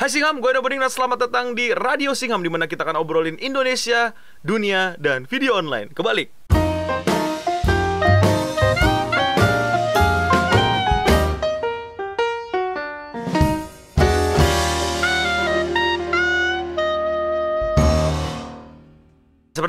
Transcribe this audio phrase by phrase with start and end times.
[0.00, 3.04] Hai Singham, gue Eno Bening dan selamat datang di Radio Singham di mana kita akan
[3.04, 5.92] obrolin Indonesia, dunia, dan video online.
[5.92, 6.39] Kebalik.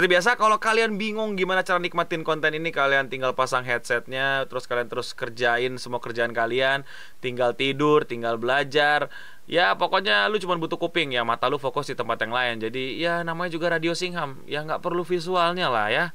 [0.02, 4.66] Seperti biasa, kalau kalian bingung gimana cara nikmatin konten ini, kalian tinggal pasang headsetnya, terus
[4.66, 6.89] kalian terus kerjain semua kerjaan kalian,
[7.21, 9.13] tinggal tidur, tinggal belajar.
[9.45, 12.66] Ya pokoknya lu cuma butuh kuping ya, mata lu fokus di tempat yang lain.
[12.66, 16.05] Jadi ya namanya juga Radio Singham, ya nggak perlu visualnya lah ya.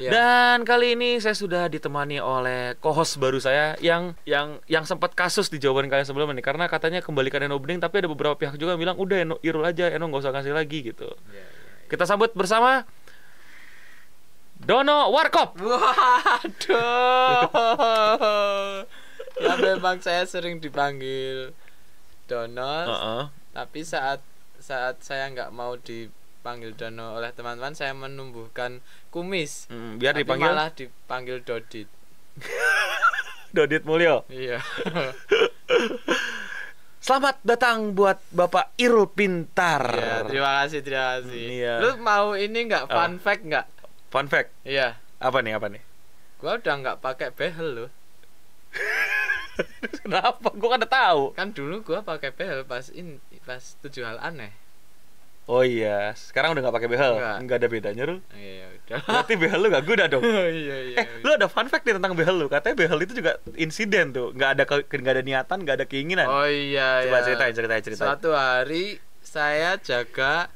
[0.00, 0.08] Iya.
[0.08, 5.52] Dan kali ini saya sudah ditemani oleh co-host baru saya yang yang yang sempat kasus
[5.52, 8.80] di jawaban kalian sebelumnya nih, karena katanya kembalikan Eno Bening, tapi ada beberapa pihak juga
[8.80, 11.12] bilang udah Eno Irul aja, Eno nggak usah kasih lagi gitu.
[11.92, 12.88] Kita sambut bersama
[14.58, 15.58] Dono Warkop.
[15.58, 16.86] Waduh.
[19.34, 21.50] ya memang saya sering dipanggil
[22.30, 23.22] Dono, Heeh.
[23.50, 24.22] tapi saat
[24.62, 28.78] saat saya nggak mau dipanggil Dono oleh teman-teman, saya menumbuhkan
[29.10, 29.66] kumis.
[29.68, 31.90] Mm, biar Tapi dipanggil malah dipanggil Dodit.
[33.54, 34.24] Dodit Mulyo.
[34.30, 34.62] Iya.
[37.04, 39.92] Selamat datang buat Bapak Irul Pintar.
[39.92, 41.36] Iya, terima kasih, terima kasih.
[41.36, 41.74] Iya.
[41.84, 43.66] Lu mau ini nggak fun fact nggak?
[44.14, 44.54] Fun fact.
[44.62, 44.94] Iya.
[45.18, 45.58] Apa nih?
[45.58, 45.82] Apa nih?
[46.38, 47.90] Gua udah nggak pakai behel loh.
[50.06, 50.54] Kenapa?
[50.54, 51.22] Gua kan udah tahu.
[51.34, 54.54] Kan dulu gua pakai behel pas in pas tujuh hal aneh.
[55.44, 57.14] Oh iya, sekarang udah nggak pakai behel.
[57.18, 57.36] Nggak.
[57.42, 58.20] Nggak ada bedanya, Rul.
[58.32, 58.98] Iya, udah.
[59.02, 60.22] Berarti behel lu gak guna dong.
[60.62, 60.96] iya, iya.
[61.02, 62.46] Eh, lu ada fun fact nih tentang behel lu.
[62.46, 64.30] Katanya behel itu juga insiden tuh.
[64.30, 66.30] Nggak ada ke- nggak ada niatan, nggak ada keinginan.
[66.30, 67.24] Oh iya Coba ya.
[67.26, 68.08] ceritain, ceritain, ceritain.
[68.08, 70.48] Suatu hari saya jaga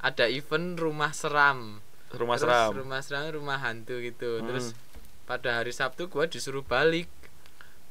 [0.00, 1.83] ada event rumah seram.
[2.16, 2.70] Rumah Terus seram.
[2.74, 4.38] Rumah seram, rumah hantu gitu.
[4.38, 4.46] Hmm.
[4.46, 4.66] Terus
[5.24, 7.08] pada hari Sabtu gua disuruh balik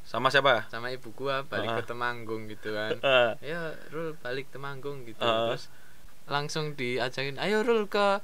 [0.03, 0.67] Sama siapa?
[0.67, 1.77] sama ibu gua balik Ah.
[1.79, 2.99] ke Temanggung gitu kan.
[2.99, 5.19] Eh, Ayo Rul balik Temanggung gitu.
[5.19, 5.49] Ah.
[5.49, 5.71] Terus
[6.23, 8.19] langsung diajakin, "Ayo Rul ke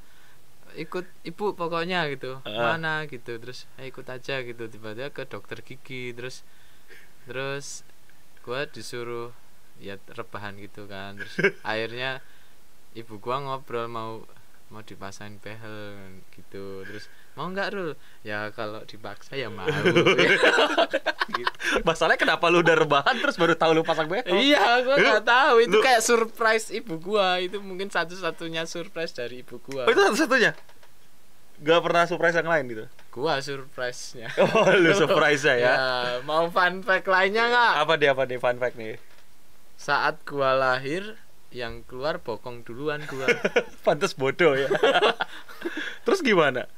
[0.76, 2.76] ikut ibu pokoknya gitu Ah.
[2.76, 6.46] mana gitu terus "Ayo ikut aja gitu tiba-tiba ke dokter gigi terus
[7.26, 7.82] terus
[8.42, 9.34] gua disuruh
[9.78, 11.34] ya rebahan gitu kan terus
[11.66, 12.22] akhirnya
[12.94, 14.22] ibu gua ngobrol mau
[14.70, 15.98] mau dipasangin behel
[16.30, 17.92] gitu terus mau nggak Rul
[18.22, 19.66] ya kalau dipaksa ya mau
[21.30, 21.52] gitu.
[21.82, 24.30] Masalahnya kenapa lu udah rebahan terus baru tahu lu pasang behel?
[24.30, 25.56] Iya, gua nggak tahu.
[25.62, 27.38] Itu lu- kayak surprise ibu gua.
[27.38, 29.86] Itu mungkin satu-satunya surprise dari ibu gua.
[29.86, 30.54] Oh, itu satu-satunya.
[31.60, 32.86] Gak pernah surprise yang lain gitu.
[33.12, 34.32] Gua surprise-nya.
[34.56, 35.56] Oh, lu surprise ya.
[35.60, 35.78] Ya,
[36.24, 37.74] mau fun fact lainnya nggak?
[37.84, 38.96] Apa dia apa nih fun fact nih?
[39.76, 43.26] Saat gua lahir, yang keluar bokong duluan gua.
[43.86, 44.70] Pantes bodoh ya.
[46.06, 46.70] Terus gimana?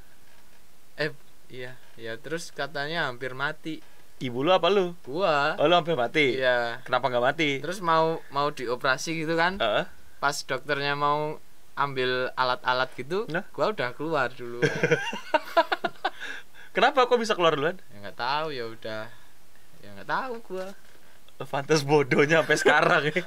[0.96, 1.12] eh,
[1.48, 3.82] iya, ya terus katanya hampir mati.
[4.22, 4.94] Ibu lu apa lu?
[5.02, 5.58] Gua.
[5.58, 6.38] Oh, lu hampir mati.
[6.38, 6.86] Iya.
[6.86, 7.50] Kenapa nggak mati?
[7.58, 9.58] Terus mau mau dioperasi gitu kan?
[9.58, 9.90] Heeh.
[10.22, 11.42] Pas dokternya mau
[11.74, 13.42] ambil alat-alat gitu, Nah.
[13.50, 14.62] gua udah keluar dulu.
[16.72, 17.76] Kenapa kok bisa keluar duluan?
[17.92, 19.04] ya nggak tahu ya udah.
[19.82, 20.68] Ya nggak tahu gua.
[21.48, 23.24] Pantes bodohnya sampai sekarang ya.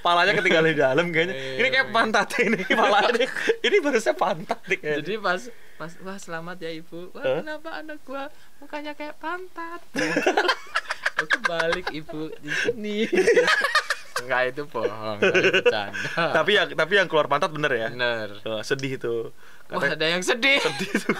[0.00, 1.34] Palanya ketinggalan di dalam kayaknya.
[1.34, 1.94] Iya, Ini kayak iya.
[1.94, 3.26] pantat ini palanya.
[3.60, 4.98] Ini barusan pantat nih kayaknya.
[5.04, 5.40] Jadi pas
[5.74, 7.10] pas wah selamat ya ibu.
[7.12, 7.36] Wah Hah?
[7.42, 8.32] kenapa anak gua
[8.62, 9.80] mukanya kayak pantat?
[11.20, 12.96] Aku balik ibu di sini.
[14.16, 15.18] Enggak itu bohong,
[16.14, 17.88] tapi yang tapi yang keluar pantat bener ya.
[17.90, 18.28] bener.
[18.44, 19.34] Oh, sedih itu.
[19.66, 20.60] Wah ada yang sedih.
[20.60, 21.10] sedih itu.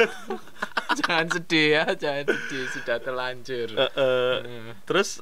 [1.00, 3.69] jangan sedih ya, jangan sedih sudah terlanjur.
[3.69, 4.71] Eh, eh, Hmm.
[4.84, 5.19] terus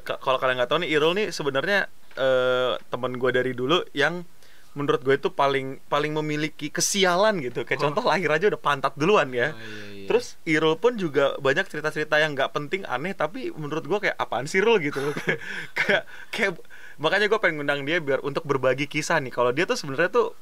[0.00, 4.24] ka- kalau kalian nggak tahu nih Irul nih sebenarnya eh, teman gue dari dulu yang
[4.70, 7.84] menurut gue itu paling paling memiliki kesialan gitu kayak Oh.
[7.84, 10.06] contoh lahir aja udah pantat duluan ya Oh, iya, iya.
[10.06, 14.46] terus Irul pun juga banyak cerita-cerita yang nggak penting aneh tapi menurut gue kayak apaan
[14.46, 15.02] sih Irul gitu
[15.76, 16.52] kayak, kayak
[17.00, 20.36] makanya gue pengen ngundang dia biar untuk berbagi kisah nih kalau dia tuh sebenarnya tuh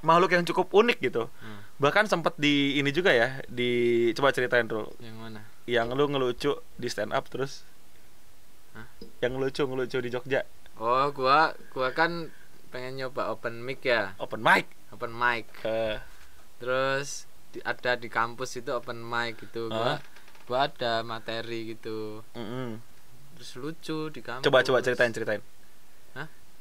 [0.00, 1.60] makhluk yang cukup unik gitu Hmm.
[1.76, 3.70] bahkan sempat di ini juga ya di
[4.12, 5.40] coba ceritain Rul yang mana?
[5.64, 7.62] yang lu ngelucu di stand up terus
[8.72, 8.86] Hah?
[9.20, 10.42] yang ngelucu ngelucu di Jogja
[10.74, 12.32] Oh, gua gua kan
[12.70, 14.16] pengen nyoba open mic ya.
[14.16, 15.44] open mic Open mic.
[15.62, 16.00] Eh,
[16.56, 20.00] terus di- ada di kampus itu open mic gitu gua
[20.44, 22.80] gua ada materi gitu mm-mm.
[23.36, 25.42] terus lucu di kampus coba coba ceritain ceritain?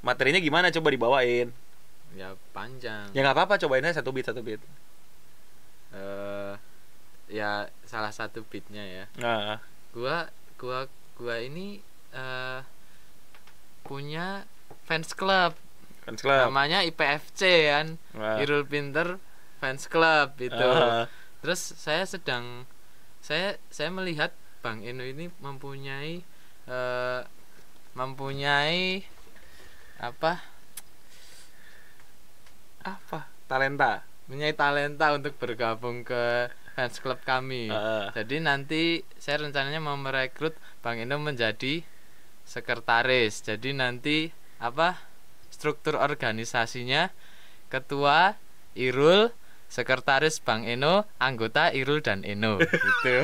[0.02, 0.72] Materinya gimana?
[0.72, 1.52] Coba dibawain.
[2.18, 3.12] Ya panjang.
[3.14, 3.62] Ya nggak apa-apa.
[3.62, 4.62] Cobain aja satu beat satu beat
[5.90, 6.54] eh
[7.30, 9.06] ya salah satu beatnya ya.
[9.18, 9.58] Nah
[9.94, 10.30] gua
[10.62, 10.86] gua
[11.18, 11.82] gua ini
[12.14, 12.62] eh
[13.86, 14.46] punya
[14.86, 15.58] fans club.
[16.06, 16.50] Kan club.
[16.50, 17.42] Namanya IPFC
[17.74, 17.88] kan?
[18.14, 18.38] Wah.
[18.42, 19.18] Irul Pinter
[19.60, 21.10] fans club itu Ah,
[21.44, 22.64] terus saya sedang
[23.20, 24.32] saya saya melihat
[24.64, 26.22] Bang Eno ini mempunyai
[26.70, 27.22] eh,
[27.98, 29.04] mempunyai
[30.00, 30.40] apa
[32.88, 36.48] apa talenta punya talenta untuk bergabung ke
[36.80, 37.68] fans club kami.
[37.68, 38.06] Heeh.
[38.16, 38.84] Jadi nanti
[39.20, 41.84] saya rencananya mau merekrut Bang Eno menjadi
[42.48, 43.44] sekretaris.
[43.44, 44.32] Jadi nanti
[44.64, 44.96] apa
[45.52, 47.12] struktur organisasinya
[47.68, 48.40] ketua
[48.80, 49.36] Irul,
[49.68, 53.16] sekretaris Bang Eno, anggota Irul dan Eno gitu.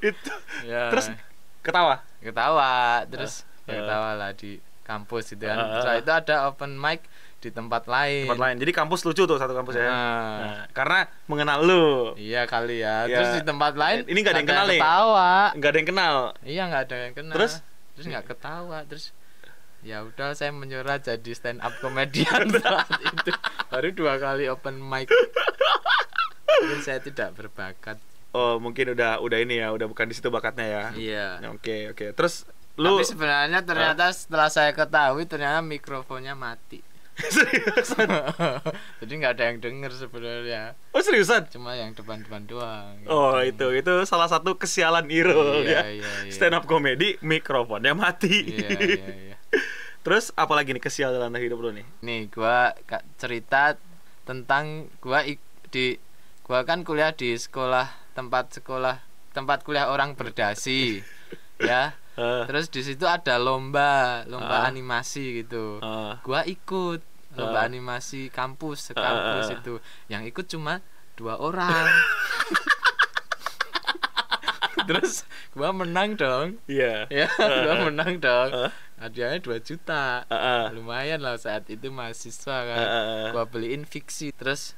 [0.00, 0.32] itu
[0.64, 0.88] ya.
[0.88, 1.12] terus
[1.60, 3.78] ketawa ketawa terus ya eh.
[3.84, 4.56] ketawa lah di
[4.92, 5.56] kampus gitu kan.
[5.56, 7.00] Eh, Setelah itu ada open mic
[7.38, 8.22] di tempat lain.
[8.24, 12.78] tempat lain jadi kampus lucu tuh satu kampus ya Nah, karena mengenal lu Iya kali
[12.78, 13.04] ya.
[13.04, 13.16] Iya.
[13.16, 14.78] Terus di tempat lain Ini nggak ada yang kenal nih.
[14.78, 15.32] Ketawa.
[15.52, 17.34] nggak ada yang kenal Iya nggak ada yang kenal.
[17.34, 17.52] Terus?
[17.92, 19.04] terus nggak ketawa terus
[19.82, 23.30] ya udah saya menyerah jadi stand up komedian saat itu
[23.68, 25.10] baru dua kali open mic
[26.54, 27.98] mungkin saya tidak berbakat
[28.30, 31.92] oh mungkin udah udah ini ya udah bukan di situ bakatnya ya iya Ya, oke
[31.92, 32.46] oke terus
[32.80, 36.80] lu tapi sebenarnya ternyata setelah saya ketahui ternyata mikrofonnya mati.
[37.20, 38.08] Seriusan?
[39.04, 40.62] Jadi nggak ada yang denger sebenarnya.
[40.96, 41.44] Oh seriusan?
[41.52, 42.96] Cuma yang depan-depan doang.
[43.04, 46.00] Oh itu itu salah satu kesialan Irul Iya, ya.
[46.00, 46.32] iya, iya.
[46.32, 48.56] stand up comedy mikrofonnya mati.
[48.56, 49.36] Iya iya iya.
[50.08, 51.84] Terus apalagi nih kesialan hidup lu nih?
[52.00, 52.72] Nih gua
[53.20, 53.76] cerita
[54.24, 55.20] tentang gua
[55.68, 56.00] di
[56.48, 59.04] gua kan kuliah di sekolah tempat sekolah
[59.36, 61.04] tempat kuliah orang berdasi
[61.60, 65.80] ya Eh, terus di situ ada lomba lomba animasi gitu.
[65.80, 67.00] Eh, gua ikut
[67.32, 67.68] lomba Ah.
[67.68, 69.56] animasi kampus sekampus ah.
[69.56, 69.74] itu.
[70.12, 70.84] Yang ikut cuma
[71.16, 71.88] dua orang.
[74.82, 75.22] Terus?
[75.54, 76.58] Gua menang dong.
[76.66, 77.06] Iya.
[77.08, 78.50] Ya gua menang dong.
[78.52, 78.72] Ah.
[79.02, 80.22] hadiahnya 2 juta.
[80.30, 82.86] Eh, lumayan lah saat itu mahasiswa kan.
[83.34, 84.30] Gua beliin fiksi.
[84.36, 84.74] Terus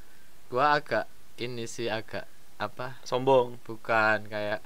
[0.49, 1.11] gua agak
[1.41, 2.25] ini sih agak
[2.57, 3.01] apa?
[3.05, 3.59] Sombong.
[3.65, 4.63] Bukan kayak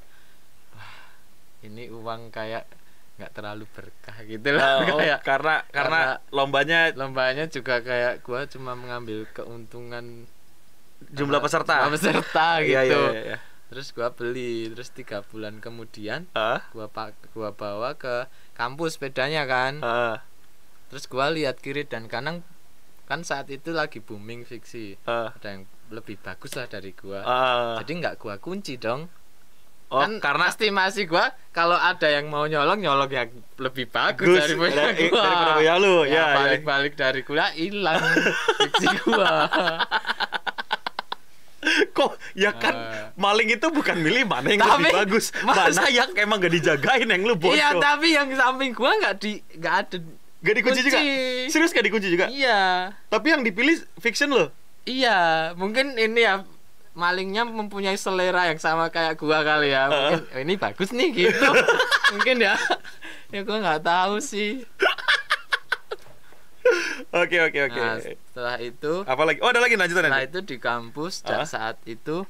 [1.60, 2.64] ini uang kayak
[3.18, 6.00] nggak terlalu berkah gitu lah Eh, oh, kayak karena karena
[6.30, 10.30] lombanya lombanya juga kayak gua cuma mengambil keuntungan
[11.10, 11.74] jumlah apa, peserta.
[11.82, 13.38] jumlah peserta gitu Iya, iya, iya, iya.
[13.68, 19.42] terus gua beli terus tiga bulan kemudian Eh, gua pak gua bawa ke kampus sepedanya
[19.44, 19.78] kan.
[19.78, 20.16] Eh,
[20.88, 22.46] terus gua lihat kiri dan kanan
[23.04, 24.94] kan saat itu lagi booming fiksi.
[24.94, 27.20] Eh, ada yang lebih bagus lah dari gua.
[27.20, 27.74] Eh.
[27.82, 29.10] jadi nggak gua kunci dong
[29.88, 34.38] oh kan karena estimasi gua kalau ada yang mau nyolong nyolong yang lebih bagus Gus,
[34.38, 35.22] dari punya dari- gua.
[35.22, 36.26] daripada punya lu, ya, ya ya.
[36.36, 37.98] balik balik dari kuliah hilang
[38.58, 39.28] fiksi gua.
[41.90, 43.10] Kok ya kan Eh.
[43.18, 45.34] maling itu bukan milih mana yang Tapi, lebih bagus.
[45.42, 47.52] Mas- mana yang emang gak dijagain yang lu bodoh.
[47.52, 49.96] iya tapi yang samping gua nggak di nggak ada
[50.38, 50.98] gak dikunci juga?
[51.50, 52.30] serius gak dikunci juga?
[52.30, 52.94] Iya.
[53.04, 54.48] Tapi yang dipilih fiction loh
[54.84, 56.46] iya mungkin ini ya
[56.98, 59.86] malingnya mempunyai selera yang sama kayak gua kali ya.
[59.86, 61.46] Mungkin "Oh, ini bagus nih gitu.
[62.12, 62.58] Mungkin ya.
[63.30, 64.66] Ya gua nggak tahu sih.
[67.10, 67.80] Oke oke oke.
[67.80, 71.40] Nah setelah itu apa lagi oh ada lagi lanjutan Setelah nanti itu di kampus dan
[71.40, 71.48] Ah.
[71.48, 72.28] saat itu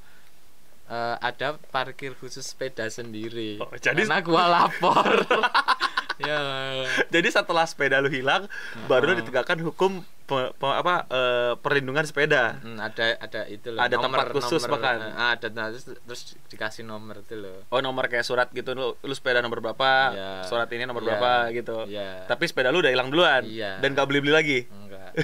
[0.87, 3.59] eh, ada parkir khusus sepeda sendiri.
[3.59, 5.27] Oh, jadi- Karena gua lapor.
[6.19, 6.39] ya.
[7.09, 8.47] jadi setelah sepeda lu hilang
[8.85, 13.81] baru ditegakkan hukum pe- pe- apa eh, perlindungan sepeda Hmm, ada ada itu loh.
[13.81, 15.01] Ada tempat khusus bahkan.
[15.01, 17.65] eh, ada nah, terus, terus dikasih nomor itu loh.
[17.67, 20.31] oh nomor kayak surat gitu lu, lu sepeda nomor berapa Iya.
[20.45, 21.09] surat ini nomor Iya.
[21.11, 22.29] berapa gitu Iya.
[22.29, 23.81] tapi sepeda lu udah hilang duluan Iya.
[23.81, 25.11] dan gak beli beli lagi Enggak.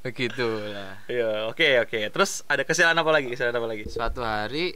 [0.00, 0.94] Begitu lah.
[1.04, 2.00] Iya, oke oke.
[2.08, 3.28] Terus ada kesialan apa lagi?
[3.28, 3.84] Kesialan apa lagi?
[3.86, 4.72] Suatu hari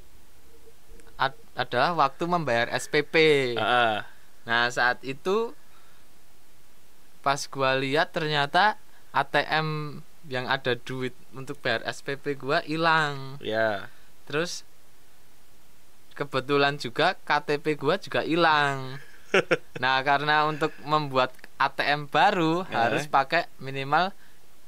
[1.17, 3.15] ad- adalah waktu membayar SPP.
[3.55, 4.05] Ah,
[4.43, 5.55] Nah saat itu
[7.23, 8.77] pas gua lihat ternyata
[9.13, 13.39] ATM yang ada duit untuk bayar SPP gua hilang.
[13.39, 13.87] ya.
[14.27, 14.63] Terus
[16.13, 18.99] kebetulan juga KTP gua juga hilang.
[19.81, 22.85] Nah karena untuk membuat ATM baru Ya.
[22.85, 24.13] harus pakai minimal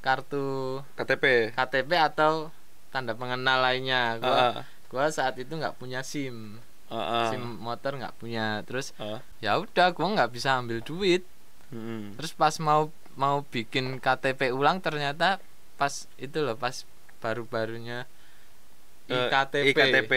[0.01, 1.53] kartu KTP.
[1.53, 2.49] KTP atau
[2.89, 4.17] tanda pengenal lainnya.
[4.17, 4.53] Gua, Ah,
[4.87, 6.57] gua saat itu nggak punya SIM,
[6.87, 7.25] ah, ah.
[7.29, 8.65] SIM motor nggak punya.
[8.65, 9.21] Terus Ah.
[9.37, 11.21] ya udah gua nggak bisa ambil duit
[11.67, 12.13] Mm-mm.
[12.15, 15.39] terus pas mau mau bikin KTP ulang ternyata
[15.75, 16.83] pas itu loh pas
[17.19, 18.05] baru-barunya
[19.05, 20.13] Eh, IKTP, IKTP.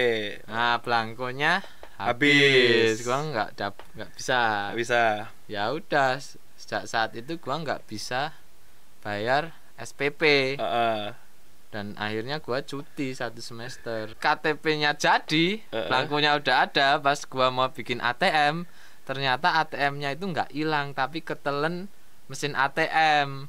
[0.47, 1.61] nah belangkonya
[1.95, 2.97] Habis.
[2.97, 5.02] habis, gua nggak dap nggak bisa Nggak bisa.
[5.45, 6.17] ya udah
[6.55, 8.33] sejak saat itu gua nggak bisa
[8.99, 11.05] bayar SPP Ah, ah.
[11.69, 15.85] dan akhirnya gua cuti satu semester KTP-nya jadi Eh, eh.
[15.85, 18.64] belangkonya udah ada pas gua mau bikin ATM
[19.09, 21.88] ternyata ATM-nya itu nggak hilang tapi ketelen
[22.29, 23.49] mesin ATM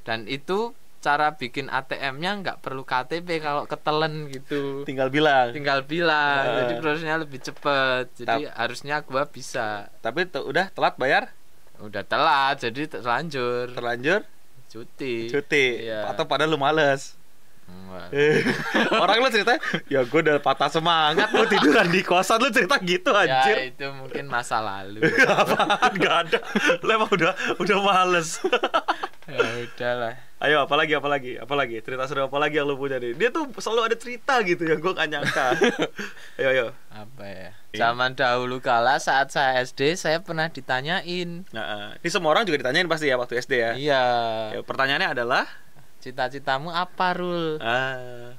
[0.00, 5.50] dan itu cara bikin ATM-nya nggak perlu KTP kalau ketelen gitu Tinggal bilang.
[5.50, 6.56] tinggal bilang Eh.
[6.60, 11.32] jadi prosesnya lebih cepet jadi harusnya gua bisa Tapi udah telat bayar?
[11.80, 14.20] udah telat jadi terlanjur Terlanjur
[14.68, 16.06] cuti cuti Iya.
[16.06, 17.16] atau padahal lu males.
[19.02, 19.54] Orang lu cerita,
[19.86, 23.56] ya gue udah patah semangat lu tiduran di kosan lu cerita gitu ya anjir.
[23.70, 24.98] itu mungkin masa lalu
[25.30, 25.92] Apaan?
[25.94, 26.38] Gak ada.
[26.80, 28.42] Lu emang udah udah males.
[29.30, 33.12] ya udahlah Ayo apalagi apalagi apalagi cerita seru apa lagi yang lu punya nih?
[33.12, 35.46] Dia tuh selalu ada cerita gitu yang gue gak nyangka.
[36.40, 36.66] ayo ayo.
[36.90, 42.42] apa ya zaman dahulu kala saat saya SD saya pernah ditanyain Nah, ini semua orang
[42.42, 43.70] juga ditanyain pasti ya waktu SD ya.
[43.76, 44.04] iya
[44.56, 45.44] Ya, pertanyaannya adalah
[46.00, 48.32] cita-citamu apa Rul ah,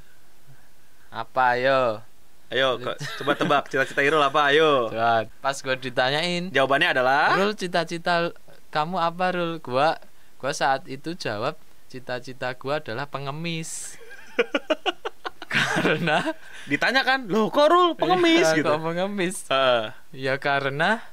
[1.13, 2.01] apa ayo
[2.49, 4.51] ayo kok, coba tebak cita-cita Irul apa?
[4.51, 4.91] Ayo.
[4.91, 8.35] Coba, pas gue ditanyain Jawabannya adalah Rul cita-cita
[8.69, 9.95] kamu apa Rul gua
[10.35, 11.55] gua saat itu jawab
[11.87, 13.95] cita-cita gua adalah pengemis
[15.51, 16.31] karena
[16.65, 19.83] ditanya kan, "Loh, kok Rul pengemis Iya, gitu?" kok pengemis Heeh.
[20.15, 21.03] ya karena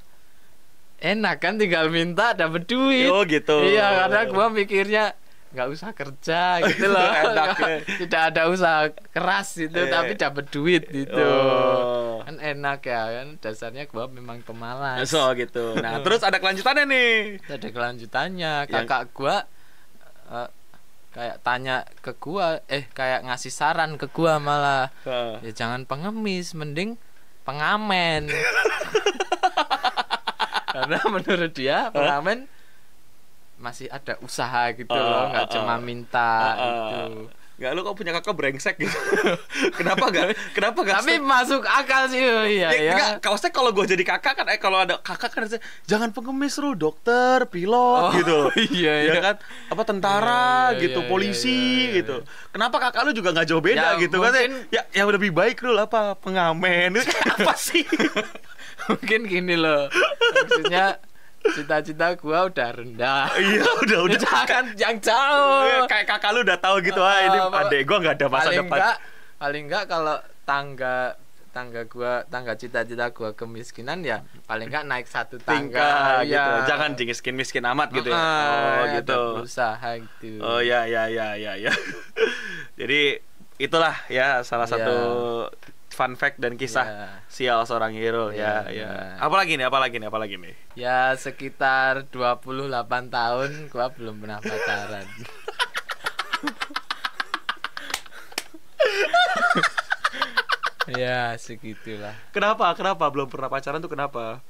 [0.98, 3.62] enak kan tinggal minta dapat duit Oh, gitu.
[3.62, 5.14] iya karena gua mikirnya
[5.48, 7.76] nggak usah kerja gitu loh Enak, ya.
[7.98, 9.88] tidak ada usaha keras itu Eh.
[9.88, 12.20] tapi dapat duit gitu Oh.
[12.20, 15.72] kan enak ya kan dasarnya gua memang pemalas So gitu.
[15.74, 17.16] Nah, terus ada kelanjutannya nih.
[17.42, 19.36] ada kelanjutannya Yang- kakak gua
[20.28, 20.48] eh,
[21.08, 25.48] kayak tanya ke gua eh kayak ngasih saran ke gua malah Heeh.
[25.48, 27.00] ya jangan pengemis mending
[27.42, 28.28] pengamen
[30.68, 32.44] karena menurut dia pengamen
[33.58, 35.78] masih ada usaha gitu Ah, loh nggak ah, cuma ah.
[35.78, 36.54] minta Ah, ah.
[36.54, 36.98] gitu
[37.58, 38.94] Nggak lu kok punya kakak brengsek gitu.
[39.74, 40.30] kenapa gak?
[40.54, 41.02] Kenapa gak?
[41.02, 44.30] tapi masuk akal sih oh, iya ya, ya, enggak, kalau saya kalau gue jadi kakak
[44.32, 48.38] kan eh kalau ada kakak kan harusnya, jangan pengemis lu dokter pilot Oh, gitu
[48.78, 49.20] iya, ya iya.
[49.20, 49.36] kan
[49.66, 50.38] apa tentara
[50.70, 52.16] Iya, iya, gitu iya, polisi iya, iya, gitu
[52.48, 55.58] kenapa kakak lu juga nggak jauh beda Ya, gitu kan mungkin- ya yang lebih baik
[55.58, 56.94] lu apa pengamen
[57.34, 57.82] apa sih
[58.86, 59.90] mungkin gini loh
[60.32, 61.02] maksudnya
[61.46, 63.30] cita-cita gua udah rendah.
[63.38, 64.18] Iya udah udah.
[64.20, 65.62] Jangan yang jauh.
[65.64, 68.58] Iya, kayak kakak lu udah tahu gitu ah ini adek gua nggak ada masa paling
[68.66, 68.78] depan.
[68.78, 68.96] enggak
[69.38, 70.98] paling enggak kalau tangga
[71.48, 75.78] tangga gua tangga cita-cita gua kemiskinan ya paling enggak naik satu tangga.
[75.80, 76.34] Tingkah gitu.
[76.34, 76.66] Ya.
[76.66, 78.18] jangan miskin miskin amat gitu ya.
[78.18, 79.20] Ah, oh ada gitu.
[79.42, 79.90] berusaha
[80.20, 80.38] gitu.
[80.42, 81.72] Oh ya ya ya ya ya.
[82.80, 83.18] Jadi
[83.58, 84.74] itulah ya salah Ya.
[84.78, 84.98] satu
[85.98, 87.06] fun fact dan kisah Ya.
[87.26, 88.86] sial seorang hero ya Ya, ya.
[88.86, 89.18] benar.
[89.20, 90.54] Apalagi nih apalagi nih apalagi nih.
[90.74, 92.70] ya sekitar 28
[93.10, 95.04] tahun gua belum pernah pacaran
[100.88, 102.72] ya segitulah Kenapa?
[102.72, 104.40] Kenapa belum pernah pacaran tuh kenapa?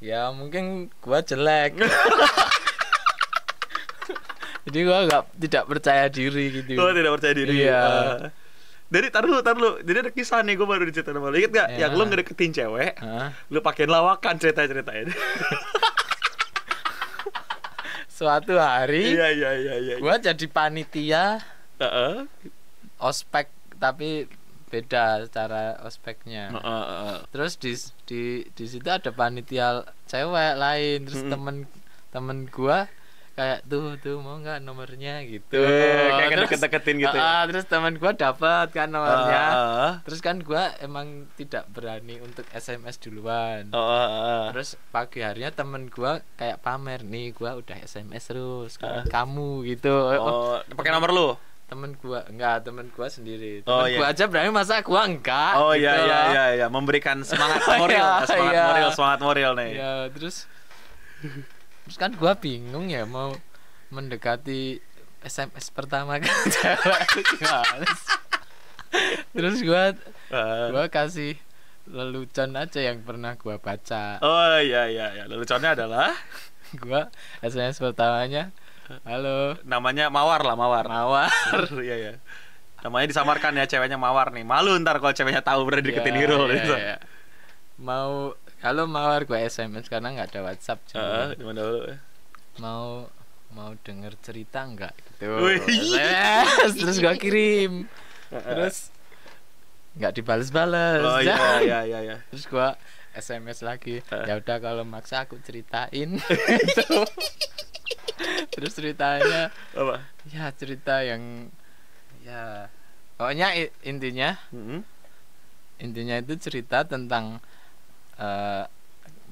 [0.00, 1.76] ya mungkin gua jelek
[4.64, 7.52] jadi gua nggak tidak percaya diri gitu Gue tidak percaya diri.
[7.60, 7.80] Iya.
[7.80, 8.16] Ah.
[8.90, 9.78] Jadi tar dulu, tar dulu.
[9.80, 11.38] Jadi ada kisah nih gue baru diceritain sama lu.
[11.38, 11.68] Ingat gak?
[11.70, 11.78] Ya.
[11.80, 13.30] Yang lu ngedeketin cewek, Hah?
[13.46, 15.14] lu pakein lawakan cerita-ceritanya.
[18.10, 19.94] suatu hari Iya iya iya iya.
[19.96, 21.40] gua jadi panitia
[21.80, 22.28] Heeh.
[23.00, 23.48] ospek
[23.80, 24.28] tapi
[24.68, 27.16] beda cara ospeknya Heeh, heeh.
[27.32, 27.72] terus di
[28.04, 31.32] di di situ ada panitia cewek lain terus Mm-mm.
[31.32, 31.56] temen
[32.12, 32.92] temen gua
[33.32, 37.22] kayak tuh tuh mau nggak nomornya gitu Eh, kayak Terus- deket-deketin gitu ya?
[37.22, 42.44] Ah, terus temen gua dapat kan nomornya Ah, terus kan gua emang tidak berani untuk
[42.50, 44.44] SMS duluan ah, ah, ah.
[44.50, 49.02] terus pagi harinya temen gua kayak pamer nih gua udah SMS terus Ah.
[49.04, 51.28] kamu gitu Oh, pakai nomor lu?
[51.64, 53.94] temen gua enggak temen gua sendiri temen Oh, iya.
[53.96, 57.86] gua aja berani masa gua enggak Oh gitu iya iya iya iya memberikan semangat moral,
[57.88, 58.64] Iya, semangat iya.
[58.66, 59.70] moral, semangat moral nih.
[59.76, 60.50] ya terus
[61.90, 63.34] terus kan gua bingung ya mau
[63.90, 64.78] mendekati
[65.20, 67.26] SMS pertama kan cewek sih?
[69.32, 69.98] terus gua
[70.30, 70.70] Ah.
[70.70, 71.34] gua kasih
[71.84, 75.24] lelucon aja yang pernah gua baca Oh iya iya iya.
[75.26, 76.14] Leluconnya adalah
[76.78, 78.54] gua SMS pertamanya
[79.02, 80.86] halo namanya Mawar lah Mawar.
[80.86, 81.26] mawar
[81.76, 82.12] Iya iya.
[82.80, 84.46] Namanya disamarkan ya ceweknya Mawar nih.
[84.46, 86.72] Malu ntar kalau ceweknya tahu berada deketin Ya, Hero ya, gitu.
[86.72, 86.96] ya.
[87.76, 91.38] mau halo mawar gua SMS karena nggak ada WhatsApp Heeh, juga.
[91.38, 91.80] gimana dulu?
[92.60, 93.08] mau
[93.50, 95.26] mau denger cerita nggak gitu.
[95.64, 97.88] SMS, terus gua kirim
[98.30, 98.76] terus
[99.96, 101.36] nggak dibales-bales Oh iya
[101.66, 102.16] iya iya iya.
[102.30, 102.76] terus gua
[103.10, 104.24] SMS lagi Eh.
[104.28, 106.84] ya udah kalau maksa aku ceritain Gitu.
[108.54, 110.04] terus ceritanya Apa?
[110.28, 111.48] ya cerita yang
[112.20, 112.68] ya
[113.16, 114.84] pokoknya intinya Mm-mm.
[115.80, 117.40] intinya itu cerita tentang
[118.20, 118.64] eh,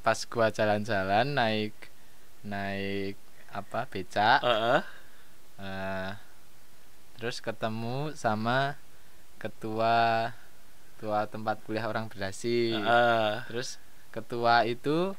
[0.00, 1.76] pas gua jalan-jalan naik
[2.42, 3.14] naik
[3.50, 4.80] apa becak Heeh.
[5.58, 6.10] eh,
[7.16, 8.78] terus ketemu sama
[9.36, 10.30] ketua
[10.96, 13.46] ketua tempat kuliah orang berdasi Heeh.
[13.46, 13.78] terus
[14.10, 15.14] ketua itu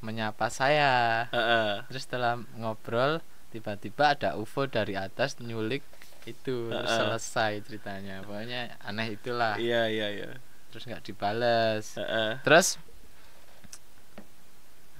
[0.00, 1.84] menyapa saya Heeh.
[1.88, 5.82] terus setelah ngobrol tiba-tiba ada UFO dari atas nyulik
[6.24, 6.98] itu terus Heeh.
[7.00, 10.30] selesai ceritanya pokoknya aneh itulah Iya iya iya.
[10.70, 12.40] terus nggak dibales Heeh.
[12.44, 12.76] terus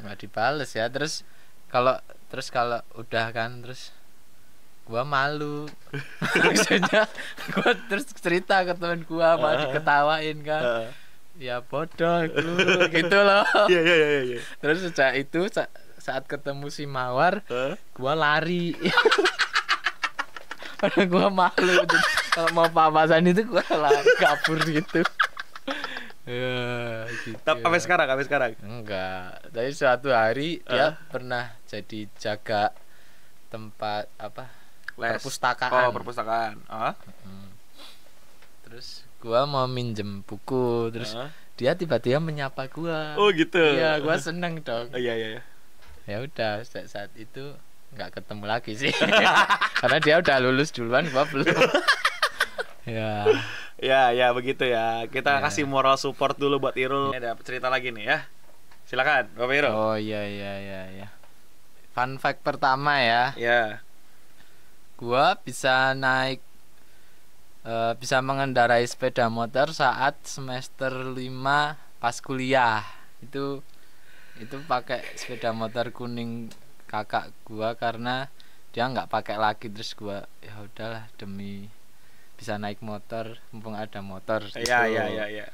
[0.01, 0.89] nggak dibales ya.
[0.89, 1.23] Terus
[1.69, 1.97] kalau
[2.29, 3.93] terus kalau udah kan terus
[4.85, 5.67] gua malu.
[6.45, 7.07] Maksudnya
[7.53, 10.63] gua terus cerita ke temen gua malah diketawain kan.
[10.63, 10.91] Heeh.
[11.41, 13.47] ya bodoh lu gitu loh.
[13.65, 14.39] Iya iya iya iya.
[14.61, 17.77] terus sejak itu sa- saat ketemu si mawar Heeh.
[17.95, 18.75] gua lari.
[20.81, 21.77] Karena gua malu.
[22.31, 25.01] Kalau mau papasan itu gua lari kabur gitu
[26.23, 26.61] ya
[27.19, 28.51] gitu Tapi sampai sekarang, sampai sekarang.
[28.61, 30.93] enggak tapi suatu hari dia Eh.
[31.09, 32.71] pernah jadi jaga
[33.47, 34.47] tempat apa
[34.95, 35.17] Les.
[35.17, 36.61] perpustakaan Oh, perpustakaan.
[36.69, 37.49] Hmm.
[38.63, 41.31] terus gua mau minjem buku terus Heeh.
[41.57, 43.59] dia tiba-tiba menyapa gua Oh, gitu.
[43.59, 45.43] iya gua seneng dong Oh, iya iya iya.
[46.07, 47.57] ya udah saat, saat itu
[47.91, 48.93] nggak ketemu lagi sih
[49.81, 51.49] karena dia udah lulus duluan gua belum
[52.85, 53.27] ya
[53.81, 55.09] Ya, ya begitu ya.
[55.09, 55.43] Kita Ya.
[55.43, 57.17] kasih moral support dulu buat Irul.
[57.17, 58.19] Ini ada cerita lagi nih ya.
[58.85, 59.73] Silakan, Bapak Irul.
[59.73, 61.09] oh iya iya iya iya
[61.91, 63.83] fun fact pertama ya Ya.
[64.95, 66.39] gua bisa naik
[67.63, 71.19] eh, bisa mengendarai sepeda motor saat semester 5
[71.99, 72.85] pas kuliah
[73.21, 73.59] itu
[74.39, 76.49] itu pakai sepeda motor kuning
[76.87, 78.31] kakak gua karena
[78.71, 81.67] dia nggak pakai lagi terus gua ya udahlah demi
[82.41, 84.97] bisa naik motor mumpung ada motor Iya, gitu.
[84.97, 85.47] iya, iya, iya.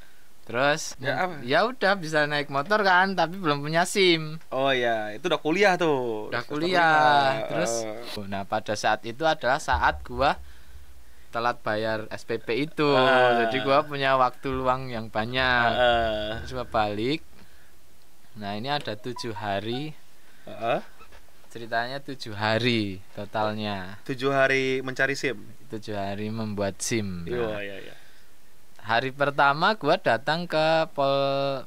[0.46, 1.34] terus Ya, mung- apa?
[1.42, 5.74] ya udah bisa naik motor kan tapi belum punya sim Oh iya, itu udah kuliah
[5.74, 6.30] tuh.
[6.30, 6.86] udah kuliah
[7.34, 7.48] lima.
[7.50, 10.38] terus Eh, nah pada saat itu adalah saat gua
[11.28, 13.34] telat bayar SPP itu Ah.
[13.44, 17.26] jadi gua punya waktu luang yang banyak eh, terus gua balik
[18.32, 19.90] nah ini ada tujuh hari
[20.46, 20.80] eh,
[21.48, 25.40] ceritanya tujuh hari totalnya tujuh hari mencari SIM.
[25.66, 27.94] Tujuh hari membuat sim Iya, Nah, iya, iya.
[28.80, 31.14] hari pertama gua datang ke pol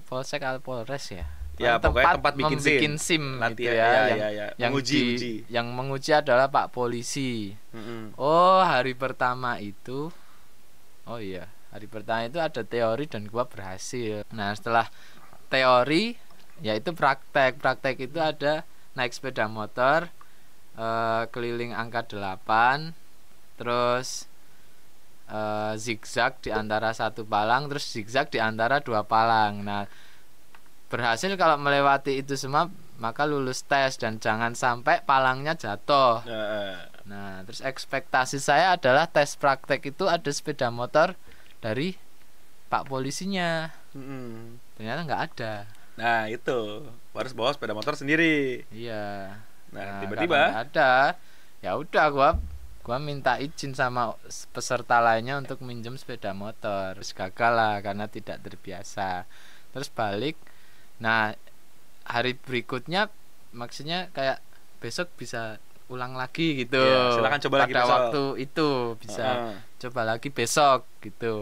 [0.07, 1.27] polsek al polres ya
[1.59, 3.03] Ya, pokoknya tempat bikin membikin SIM.
[3.03, 4.47] sim Nanti gitu ya, ya, ya, yang, ya, ya.
[4.55, 5.33] yang Menguji, di- uji.
[5.51, 8.15] yang menguji adalah pak polisi Mm-mm.
[8.15, 10.07] Oh, hari pertama itu
[11.03, 14.23] Oh iya, hari pertama itu ada teori dan gua berhasil.
[14.31, 14.87] Nah, setelah
[15.49, 16.15] teori
[16.61, 17.57] yaitu praktek.
[17.57, 18.63] Praktek itu ada
[18.95, 20.07] naik sepeda motor
[20.77, 22.93] eh, keliling angka 8
[23.59, 24.31] terus
[25.27, 29.59] eh, zigzag di antara satu palang terus zigzag di antara dua palang.
[29.59, 29.83] Nah,
[30.87, 36.23] berhasil kalau melewati itu semua maka lulus tes dan jangan sampai palangnya jatuh.
[37.07, 41.15] Nah, terus ekspektasi saya adalah tes praktek itu ada sepeda motor
[41.59, 41.95] dari
[42.69, 43.73] Pak polisinya.
[43.97, 44.61] Mm-mm.
[44.77, 45.53] Ternyata nggak ada.
[45.97, 48.63] Nah itu harus bawa sepeda motor sendiri.
[48.69, 49.35] Iya.
[49.73, 50.91] Nah, karena tiba-tiba ada.
[51.59, 52.29] Ya udah gua
[52.89, 54.17] gua minta izin sama
[54.49, 56.97] peserta lainnya untuk minjem sepeda motor.
[56.97, 59.29] Terus gagal lah karena tidak terbiasa.
[59.69, 60.33] Terus balik.
[60.97, 61.37] Nah,
[62.03, 63.13] hari berikutnya
[63.51, 64.41] maksudnya kayak
[64.81, 66.81] besok bisa ulang lagi gitu.
[66.81, 67.93] Iya, silakan coba lagi Pada besok.
[67.93, 69.53] waktu itu bisa Heeh.
[69.79, 71.33] coba lagi besok gitu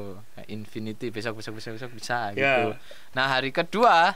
[0.45, 2.37] infinity besok besok besok besok bisa Ya.
[2.37, 2.63] gitu
[3.11, 4.15] nah hari kedua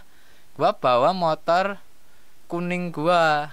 [0.53, 1.81] gua bawa motor
[2.45, 3.51] kuning gua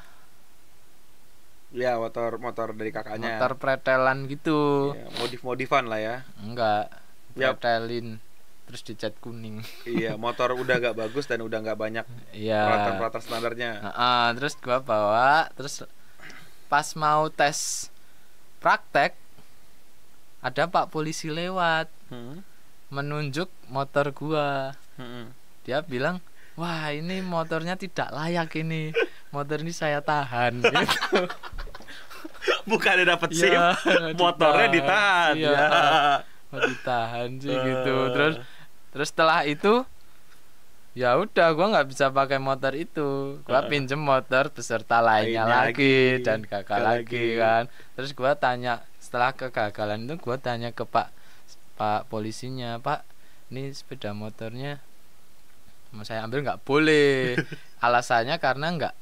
[1.68, 3.36] Ya motor motor dari kakaknya.
[3.36, 6.16] motor pretelan gitu Ya, modif-modifan lah ya.
[6.38, 6.88] enggak
[7.30, 8.18] pretelin
[8.64, 13.70] terus dicat kuning iya, motor udah gak bagus dan udah gak banyak iya peralatan-peralatan standarnya.
[13.80, 15.88] Heeh, terus gua bawa terus
[16.66, 17.88] pas mau tes
[18.58, 19.16] praktek
[20.40, 22.40] ada pak polisi lewat Hmm.
[22.88, 25.32] menunjuk motor gua Hmm.
[25.62, 26.20] dia bilang
[26.54, 28.92] wah ini motornya tidak layak ini
[29.30, 31.28] motor ini saya tahan gitu.
[32.64, 35.34] Bukannya dapat SIM, Iya, motornya ditahan.
[35.34, 35.68] iya Ya.
[36.48, 38.08] mau ditahan sih gitu Eh.
[38.10, 38.34] terus
[38.88, 39.84] terus setelah itu
[40.94, 43.68] ya udah gua nggak bisa pakai motor itu gua Eh.
[43.68, 47.04] pinjem motor beserta lainnya lagi, lagi, dan gagal lagi.
[47.04, 47.26] lagi.
[47.36, 47.62] kan
[47.92, 51.12] terus gua tanya setelah kegagalan itu gua tanya ke pak
[51.76, 53.04] pak polisinya pak
[53.48, 54.80] ini sepeda motornya
[55.90, 57.36] mau saya ambil nggak boleh
[57.84, 58.94] alasannya karena nggak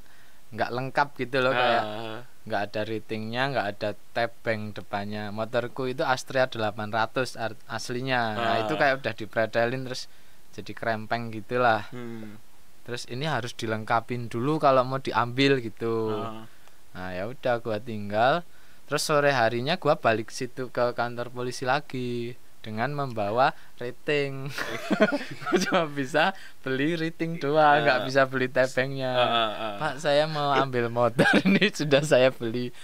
[0.48, 2.18] nggak lengkap gitu loh kayak Ah.
[2.42, 8.62] nggak ada ratingnya nggak ada tebeng depannya motorku itu Astrea 800 ar- aslinya nah Ah.
[8.62, 10.06] itu kayak udah dipretelin terus
[10.52, 12.38] jadi krempeng gitulah Hmm.
[12.82, 16.46] terus ini harus dilengkapin dulu kalau mau diambil gitu Ah.
[16.92, 18.46] nah ya udah gua tinggal
[18.86, 24.50] terus sore harinya gua balik situ ke kantor polisi lagi dengan membawa rating.
[25.62, 28.04] Cuma bisa beli rating doang nggak Ah.
[28.04, 29.74] bisa beli tepengnya Ah, ah, ah.
[29.78, 32.74] pak saya mau ambil motor ini sudah saya beli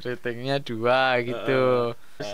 [0.00, 1.92] ratingnya dua gitu.
[2.16, 2.32] Terus,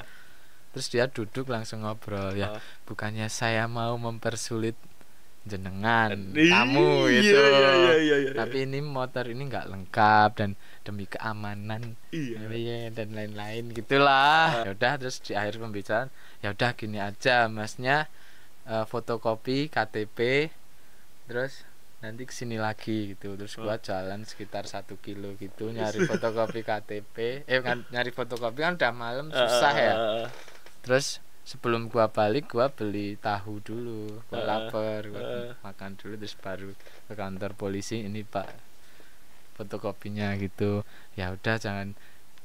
[0.71, 4.79] terus dia duduk langsung ngobrol ya bukannya saya mau mempersulit
[5.43, 8.33] jenengan Iya, kamu iya, itu iya, iya, iya, iya.
[8.33, 10.51] tapi ini motor ini nggak lengkap dan
[10.83, 12.47] demi keamanan Iya.
[12.47, 14.63] Iya, dan lain-lain gitulah.
[14.63, 18.07] Ya udah terus di akhir pembicaraan ya udah gini aja masnya
[18.65, 20.51] eh, fotokopi KTP
[21.27, 21.63] terus
[21.99, 27.47] nanti ke sini lagi gitu terus gua jalan sekitar satu kilo gitu nyari fotokopi KTP
[27.47, 30.27] eh kan nyari fotokopi kan udah malam susah ya Ah,
[30.83, 34.47] terus sebelum gua balik gua beli tahu dulu gua Heeh.
[34.47, 35.49] lapar gua Heeh.
[35.61, 36.71] makan dulu terus baru
[37.07, 38.47] ke kantor polisi ini pak
[39.55, 40.81] fotokopinya gitu
[41.13, 41.93] ya udah jangan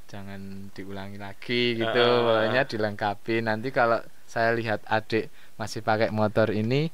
[0.08, 2.24] jangan diulangi lagi gitu Heeh.
[2.24, 6.92] pokoknya dilengkapi nanti kalau saya lihat adik masih pakai motor ini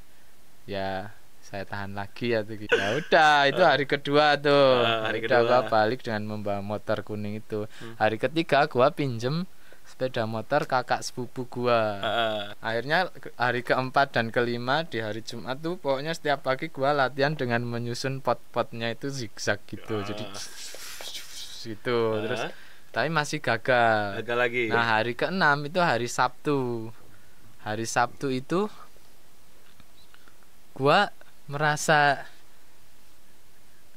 [0.66, 1.10] ya
[1.44, 2.72] saya tahan lagi ya tuh gitu.
[2.72, 5.72] ya udah itu hari kedua tuh Heeh, hari udah gua kedua.
[5.72, 7.96] balik dengan membawa motor kuning itu Hmm.
[7.96, 9.46] hari ketiga gua pinjem
[9.94, 12.02] sepeda motor kakak sepupu gua.
[12.02, 12.44] Ah.
[12.66, 17.62] akhirnya hari keempat dan kelima di hari Jumat tuh pokoknya setiap pagi gua latihan dengan
[17.62, 20.02] menyusun pot-potnya itu zigzag gitu.
[20.02, 20.26] Jadi
[21.64, 22.52] gitu terus Ah,
[22.90, 24.26] tapi masih gagal.
[24.26, 24.64] Gagal lagi.
[24.74, 26.90] nah hari keenam itu hari Sabtu.
[27.62, 28.66] Hari Sabtu itu
[30.74, 31.14] gua
[31.46, 32.26] merasa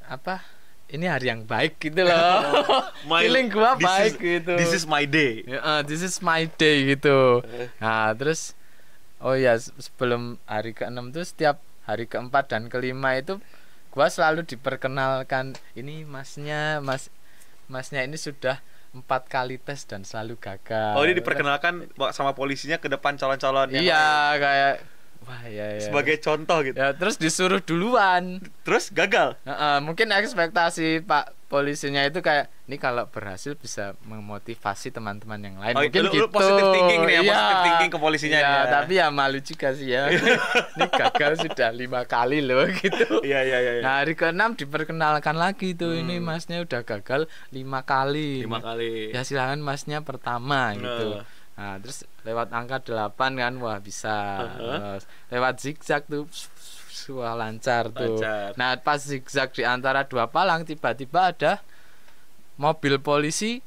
[0.07, 0.45] apa
[0.87, 2.63] ini hari yang baik gitu loh
[3.09, 5.43] My- feeling gua baik is- gitu This is my day.
[5.59, 7.43] Ah, this is my day gitu.
[7.77, 8.55] Nah, terus
[9.19, 13.39] oh ya se- sebelum hari ke-6 tuh setiap hari keempat dan kelima itu
[13.91, 17.11] gua selalu diperkenalkan ini masnya, Mas
[17.67, 18.63] Masnya ini sudah
[18.95, 20.95] empat kali tes dan selalu gagal.
[20.95, 24.73] Oh, ini diperkenalkan sama polisinya ke depan calon-calon Iya, kayak
[25.27, 25.83] wah ya ya.
[25.83, 26.73] sebagai contoh gitu.
[26.73, 28.39] ya terus disuruh duluan.
[28.63, 29.35] Terus gagal.
[29.43, 35.71] Heeh, mungkin ekspektasi Pak polisinya itu kayak ini kalau berhasil bisa memotivasi teman-teman yang lain
[35.71, 37.31] Oh, mungkin lu- gitu lu positive thinking nih ya, Iya.
[37.31, 38.63] positive thinking ke polisinya nih ya.
[38.69, 40.03] tapi ya malu juga sih ya
[40.75, 43.71] ini gagal sudah lima kali loh gitu Iya iya iya.
[43.73, 43.81] iya.
[43.81, 49.11] nah hari keenam diperkenalkan lagi tuh ini masnya udah gagal lima kali Lima kali.
[49.11, 51.23] ya silakan masnya pertama gitu
[51.57, 51.75] Nah.
[51.77, 55.01] terus lewat angka 8 kan wah bisa Uh-huh.
[55.27, 56.29] Lewat zigzag tuh
[57.09, 58.53] wah lancar tuh Lancar.
[58.53, 61.63] nah pas zigzag di antara dua palang tiba-tiba ada
[62.55, 63.63] mobil polisi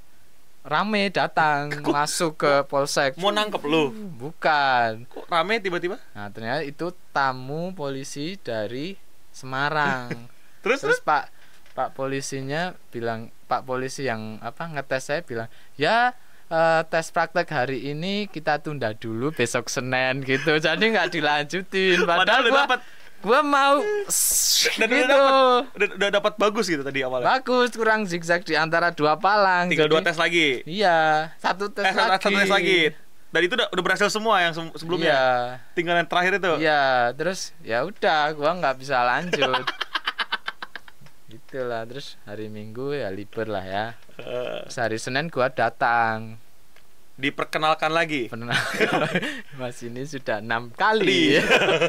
[0.60, 3.90] rame datang masuk ke polsek Mau nangkep lu.
[4.12, 5.96] bukan Kok rame tiba-tiba?
[6.12, 8.92] nah ternyata itu tamu polisi dari
[9.30, 10.10] Semarang
[10.62, 11.32] Terus terus terus pak
[11.72, 16.12] pak polisinya bilang pak polisi yang apa ngetes saya bilang ya
[16.50, 22.20] eh, tes praktek hari ini kita tunda dulu besok Senin gitu jadi nggak dilanjutin Padahal
[22.20, 22.80] padahal udah dapat
[23.20, 23.76] gua mau
[24.72, 27.26] dan udah gitu dapat udah, udah dapat bagus gitu tadi awalnya.
[27.30, 30.48] bagus kurang zigzag di antara dua palang Tinggal dua Jadi- tes lagi.
[30.64, 30.98] iya
[31.36, 32.80] satu tes Eh, lagi satu tes lagi.
[33.30, 35.06] Dan itu udah, udah berhasil semua yang se- sebelumnya.
[35.06, 35.22] iya
[35.70, 36.52] Tinggal yang terakhir itu.
[36.58, 36.82] Iya,
[37.14, 39.62] terus ya udah gua nggak bisa lanjut.
[41.30, 43.86] Gitulah, terus hari Minggu ya libur lah ya.
[44.18, 46.42] Eh, Terus hari Senin gua datang.
[47.14, 48.32] diperkenalkan lagi.
[49.60, 51.36] Mas ini sudah enam kali.
[51.36, 51.44] Iya.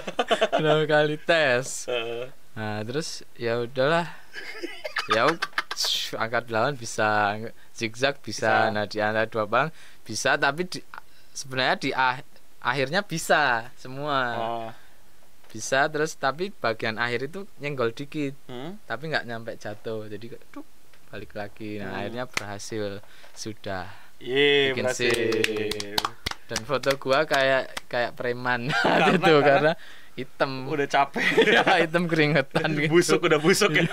[0.59, 1.87] enam kali tes.
[1.87, 4.11] Eh, Nah, terus ya udahlah.
[5.07, 5.23] ya
[6.19, 7.39] angkat lawan bisa
[7.71, 8.67] zigzag bisa.
[8.67, 8.75] Bisa.
[8.75, 9.71] Nah, di antara dua bang
[10.03, 10.83] bisa tapi di,
[11.31, 12.19] sebenarnya di ah-
[12.59, 14.19] akhirnya bisa semua.
[14.35, 14.69] oh.
[15.51, 18.79] Bisa terus tapi bagian akhir itu nyenggol dikit Hmm?
[18.81, 20.63] tapi nggak nyampe jatuh jadi duk,
[21.07, 21.97] balik lagi nah Hmm.
[21.99, 23.85] akhirnya berhasil sudah
[24.17, 25.11] Yeay, Bikin berhasil.
[25.11, 25.97] sip.
[26.45, 29.73] dan foto gua kayak kayak preman Karena- gitu karena- karena
[30.13, 31.23] hitam Udah capek.
[31.55, 33.83] ya hitam keringetan gitu busuk udah busuk ya.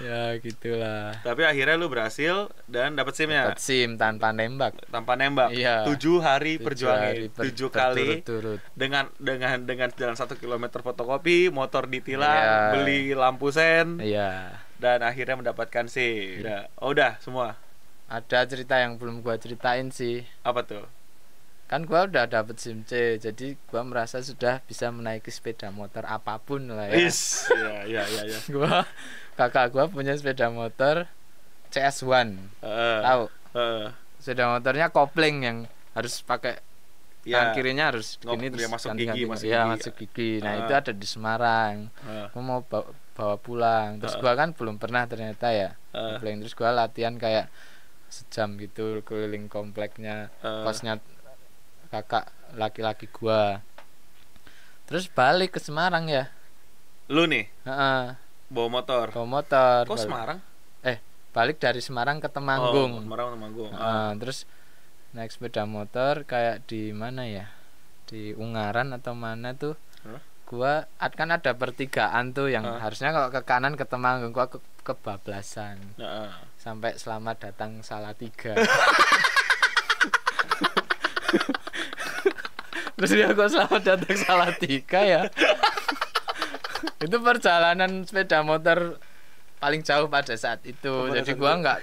[0.00, 5.50] ya gitulah Tapi akhirnya lu berhasil dan dapat SIM-nya dapat sim tanpa nembak tanpa nembak.
[5.50, 5.86] Iya.
[5.86, 7.10] Tujuh hari Tujuh perjuangan.
[7.10, 8.60] hari ber- Tujuh kali berturut-turut.
[8.72, 12.58] dengan dengan dengan jalan satu kilometer fotokopi, motor ditilang, Iya.
[12.72, 16.42] beli lampu sen, iya dan akhirnya mendapatkan SIM.
[16.42, 16.68] Udah.
[16.76, 17.56] Oh udah semua.
[18.04, 20.84] ada cerita yang belum gua ceritain sih Apa tuh?
[21.64, 26.36] Kan gua udah dapet SIM C jadi gua merasa sudah bisa menaiki sepeda motor apa
[26.36, 27.48] pun lah ya Is.
[27.48, 28.38] Iya iya iya iya.
[28.54, 28.84] gua
[29.34, 31.08] kakak gua punya sepeda motor
[31.70, 32.98] CS1 Heeh.
[33.00, 33.22] tahu
[33.52, 33.86] Heeh.
[34.16, 35.58] sepeda motornya kopling yang
[35.92, 36.60] harus pakai
[37.24, 37.40] Iya.
[37.40, 39.16] tangan kirinya harus gini terus masuk ganti-ganti.
[39.16, 39.70] gigi, masuk Iya, gigi.
[39.72, 40.60] masuk gigi nah Ah.
[40.60, 41.74] itu ada di Semarang
[42.30, 44.20] gua mau bawa, bawa pulang terus Ah.
[44.20, 46.20] gua kan belum pernah ternyata ya Heeh.
[46.20, 47.48] kopling terus gua latihan kayak
[48.06, 50.62] sejam gitu keliling kompleknya Ah.
[50.62, 51.00] kosnya
[51.94, 52.26] kakak
[52.58, 53.62] laki-laki gua
[54.84, 56.26] terus balik ke Semarang ya
[57.06, 58.16] Lu nih Heeh,
[58.50, 59.12] bawa motor.
[59.12, 60.38] bawa motor Kok balik, Semarang?
[61.34, 63.70] balik dari Semarang ke Temanggung Oh, Semarang Temanggung.
[63.74, 64.46] Heeh, terus
[65.10, 67.50] naik sepeda motor kayak di mana ya
[68.06, 69.74] di Ungaran atau mana tuh
[70.06, 70.22] Hah?
[70.46, 72.78] gua kan ada pertigaan tuh yang Hah?
[72.86, 76.30] harusnya kalau ke kanan ke Temanggung gua ke kebablasan Heeh.
[76.54, 78.54] sampai selamat datang Salatiga
[83.04, 85.22] terus dia kok selamat datang Salatiga ya?
[87.04, 88.96] Itu perjalanan sepeda motor
[89.60, 90.88] paling jauh pada saat itu.
[90.88, 91.78] Oh, pada jadi saat gua nggak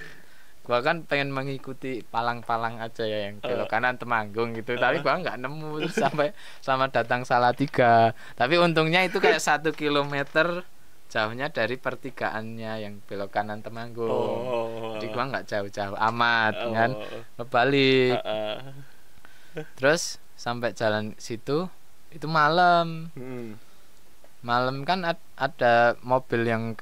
[0.61, 4.73] gua kan pengen mengikuti palang-palang aja ya yang belok kanan Temanggung gitu.
[4.77, 6.33] Tapi gua nggak nemu sampai
[6.65, 8.17] selamat datang Salatiga.
[8.33, 10.65] Tapi untungnya itu kayak satu kilometer
[11.11, 14.09] jauhnya dari pertigaannya yang belok kanan Temanggung.
[14.09, 14.97] Oh.
[14.97, 16.73] jadi gua nggak jauh-jauh amat Oh.
[16.73, 16.91] kan?
[17.49, 18.57] Balik Heeh.
[19.75, 21.69] terus sampai jalan situ
[22.09, 23.61] itu malam Hmm.
[24.41, 26.73] malam kan ad- ada mobil yang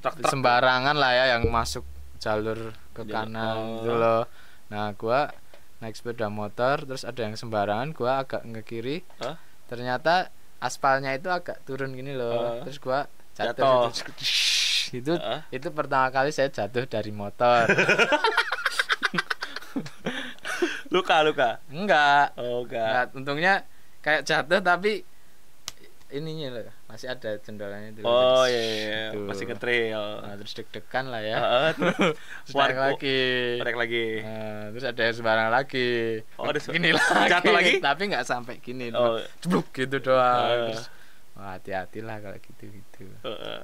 [0.00, 0.30] Truk-truk.
[0.30, 1.82] sembarangan lah ya yang masuk
[2.16, 3.66] jalur ke Jalan- kanan oh.
[3.76, 4.22] gitu loh
[4.68, 5.34] nah gua
[5.76, 9.34] naik sepeda motor terus ada yang sembarangan gua agak nge kiri Hah?
[9.66, 12.62] ternyata aspalnya itu agak turun gini loh Oh.
[12.62, 13.88] terus gua Jatuh.
[13.88, 14.20] jatuh,
[14.92, 15.40] itu Heeh.
[15.50, 17.66] itu pertama kali saya jatuh dari motor
[20.90, 21.50] Luka, luka.
[21.70, 22.82] enggak Oh, enggak.
[22.84, 23.54] Enggak, untungnya
[24.00, 25.06] kayak jatuh tapi
[26.10, 28.02] ininya loh masih ada cendolannya itu.
[28.02, 29.02] Oh iya, iya, iya.
[29.14, 29.30] gitu.
[29.30, 30.02] masih ngetrail.
[30.20, 31.38] Nah, terus deg-degan lah ya
[31.70, 31.94] terus
[32.42, 33.18] terus naik lagi
[33.62, 34.06] lagi.
[34.20, 35.90] Nah, terus ada yang sembarang lagi
[36.34, 37.72] Oh, ada gini lagi Jatuh lagi?
[37.78, 39.22] tapi nggak sampai gini Oh.
[39.38, 40.58] cebluk gitu doang Eh.
[40.66, 40.90] terus
[41.32, 43.62] wah hati-hati lah kalau gitu gitu Heeh.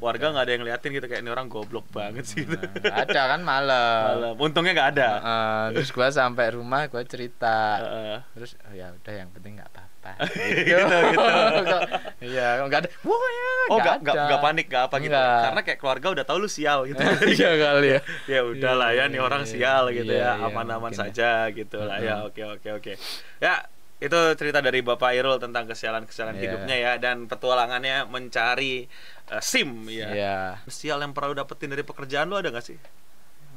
[0.00, 2.42] Warga nggak ada yang liatin gitu kayak ini orang goblok banget sih.
[2.42, 2.64] Nah,
[2.96, 4.34] ada kan malam, Malam.
[4.34, 5.08] Untungnya nggak ada.
[5.14, 8.16] Heeh, terus gua sampai rumah gua cerita Heeh.
[8.32, 9.88] terus oh ya udah yang penting nggak apa-apa
[10.56, 11.26] Gitu, gitu.
[11.62, 11.84] Kok-
[12.32, 15.12] iya nggak ada wah ya Oh nggak nggak nggak panik nggak apa gitu.
[15.12, 15.40] Nggak.
[15.44, 17.00] Karena kayak keluarga udah tahu lu sial gitu.
[17.36, 20.90] iya kali ya ya udahlah ya nih Iya, orang iya, sial gitu iya, ya aman-aman
[20.90, 20.98] ya.
[20.98, 22.92] saja gitu lah ya oke oke oke
[23.38, 23.60] ya
[24.00, 26.42] itu cerita dari Bapak Irul tentang kesialan-kesialan Iya.
[26.42, 28.88] hidupnya ya dan petualangannya mencari
[29.28, 30.08] eh, SIM ya.
[30.10, 30.38] Iya.
[30.66, 32.80] sial yang pernah lu dapetin dari pekerjaan lu ada gak sih?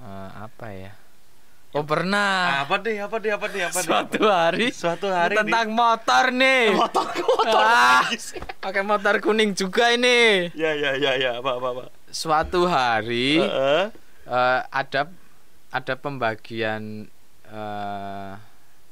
[0.04, 0.92] Eh, apa ya?
[1.74, 2.62] Oh pernah.
[2.62, 6.70] Apa deh apa deh apa deh apa deh suatu hari suatu hari tentang motor nih.
[6.78, 7.64] Motor motor.
[7.66, 8.38] Ah, sih.
[8.62, 10.54] pakai motor kuning juga ini.
[10.54, 11.84] Ya ya ya ya apa apa apa?
[12.14, 13.90] Suatu hari Heeh.
[14.28, 15.10] eh, ada
[15.74, 17.10] ada pembagian
[17.50, 18.32] eh,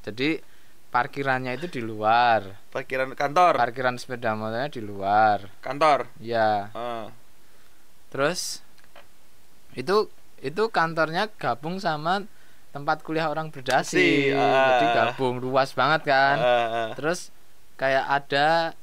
[0.01, 0.41] jadi
[0.91, 2.59] parkirannya itu di luar.
[2.69, 3.55] Parkiran kantor?
[3.55, 5.47] Parkiran sepeda motornya di luar.
[5.63, 6.11] Kantor?
[6.19, 7.07] Ya Heeh.
[8.11, 8.59] terus
[9.71, 10.11] itu
[10.43, 12.27] itu kantornya gabung sama
[12.75, 14.27] tempat kuliah orang berdasi.
[14.27, 14.75] Si, ah.
[14.75, 16.37] jadi gabung luas banget kan.
[16.37, 16.89] Heeh.
[16.99, 17.31] terus
[17.79, 18.75] kayak ada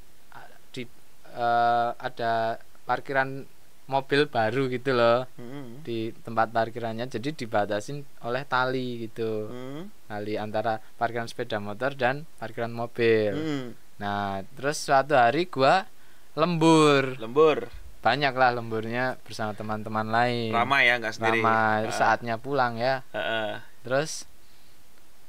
[0.72, 0.88] di
[1.36, 2.56] eh, ada
[2.88, 3.44] parkiran
[3.88, 5.80] mobil baru gitu loh Hmm.
[5.80, 9.88] di tempat parkirannya jadi dibatasin oleh tali gitu Hmm.
[10.04, 13.66] tali antara parkiran sepeda motor dan parkiran mobil Hmm.
[13.96, 15.88] nah terus suatu hari gua
[16.32, 21.82] lembur lembur banyak lah lemburnya bersama teman-teman lain ramai ya nggak sendiri Ramai.
[21.82, 21.96] Heeh.
[21.96, 23.58] saatnya pulang ya Heeh.
[23.82, 24.28] terus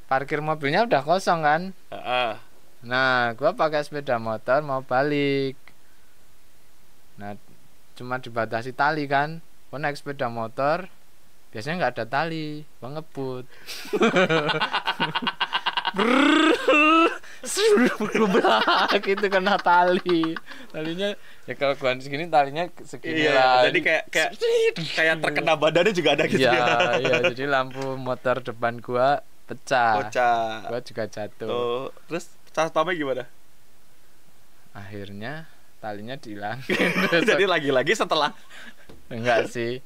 [0.06, 2.36] parkir mobilnya udah kosong kan Heeh.
[2.82, 5.56] nah gua pakai sepeda motor mau balik
[7.16, 7.34] nah
[8.00, 10.88] cuma dibatasi tali kan gua naik sepeda motor
[11.52, 13.44] biasanya nggak ada tali gua ngebut
[19.04, 20.32] gitu kena tali
[20.72, 21.12] talinya
[21.44, 24.32] ya kalau gua segini talinya segini Iya, lah jadi kayak kayak
[24.96, 26.68] kayak terkena badannya juga ada gitu Iya, ya.
[27.04, 29.98] iya, jadi lampu motor depan gua pecah.
[29.98, 30.70] Kocak.
[30.70, 31.50] Gua juga jatuh.
[31.50, 33.26] Tuh, terus satpamnya gimana?
[34.78, 36.92] Akhirnya talinya dihilangin.
[37.30, 38.36] Jadi lagi-lagi setelah
[39.08, 39.80] enggak sih.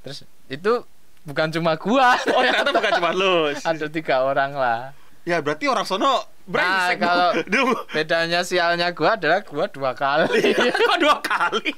[0.00, 0.84] Terus itu
[1.20, 2.16] bukan cuma gua.
[2.32, 3.50] Oh, ternyata bukan cuma lu.
[3.68, 4.92] Ada tiga orang lah.
[5.24, 7.70] Ya, berarti orang sono brengsek Nah, kalau- dong.
[7.92, 10.52] Bedanya sialnya gua adalah gua dua kali.
[10.56, 11.72] Kok dua kali?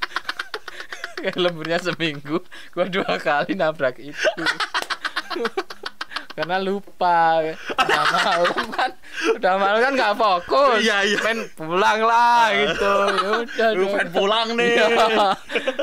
[1.39, 2.43] Lemburnya seminggu,
[2.75, 4.43] gua dua kali nabrak itu.
[6.33, 7.45] Karena lupa
[7.77, 8.91] udah malam kan
[9.37, 11.19] udah malam kan nggak fokus Iya, iya.
[11.21, 14.73] main pulang lah gitu ya udah Lu pengen pulang nih.
[14.81, 14.87] Iya.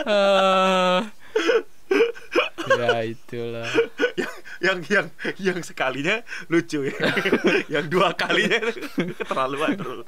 [0.09, 0.97] Eh.
[2.69, 3.65] ya itulah
[4.13, 5.07] yang, yang yang
[5.41, 6.97] yang sekalinya lucu ya.
[7.79, 8.61] yang dua kalinya
[9.17, 9.73] keterlaluan.
[9.77, 10.03] Coba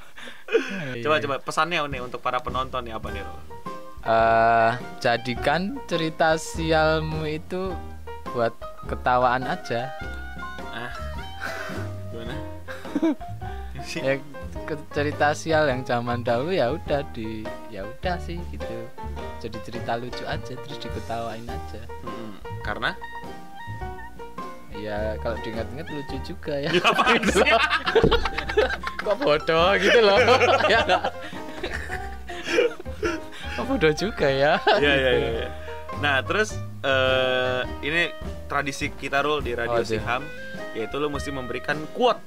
[0.93, 1.23] Iya.
[1.25, 3.23] coba pesannya nih untuk para penonton nih apa nih?
[4.01, 7.73] Eh, jadikan cerita sialmu itu
[8.33, 8.53] buat
[8.87, 10.30] ketawaan aja Ah.
[13.97, 14.13] Ya
[14.89, 18.77] cerita sial yang zaman dahulu ya udah di ya udah sih gitu
[19.39, 22.31] jadi cerita lucu aja terus diketawain aja Mm-mm.
[22.61, 22.93] Karena
[24.71, 27.49] ya kalau diingat-ingat lucu juga ya apaan Gitu sih?
[27.49, 27.61] loh.
[28.97, 30.17] kok bodoh gitu loh
[30.67, 30.81] ya
[33.51, 35.29] kok bodoh juga ya Iya iya iya.
[35.37, 35.49] iya.
[35.99, 38.09] Nah terus eh ini
[38.45, 39.85] tradisi kita Rul di Radio Oh.
[39.85, 40.21] Siham
[40.73, 42.21] yaitu lo mesti memberikan quote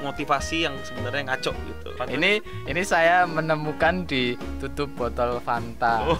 [0.00, 1.88] motivasi yang sebenarnya ngaco gitu.
[2.08, 6.14] ini ini saya menemukan di tutup botol Fanta Oh,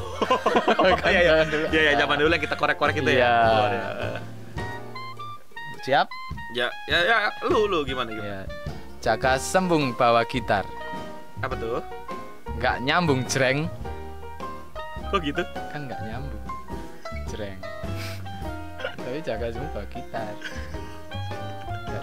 [1.01, 1.23] Kan iya.
[1.29, 1.65] zaman dulu.
[1.69, 3.33] Iya iya zaman dulu yang kita korek-korek itu ya.
[3.71, 3.87] Ya.
[5.81, 6.07] siap
[6.51, 8.21] Ya ya ya lu lu gimana gitu?
[8.21, 8.43] ya
[8.99, 10.67] Jaka sembung bawa gitar
[11.39, 11.81] Apa tuh?
[12.59, 13.71] nggak nyambung jreng
[15.09, 15.41] Kok gitu?
[15.71, 16.45] kan nggak nyambung
[17.27, 17.57] jreng
[18.99, 20.33] tapi Jaka sembung bawa gitar